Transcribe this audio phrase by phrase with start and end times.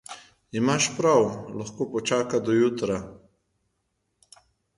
[0.61, 1.27] Imaš prav,
[1.59, 2.99] lahko počaka do jutra.